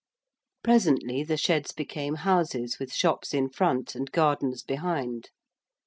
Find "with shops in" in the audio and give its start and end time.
2.79-3.49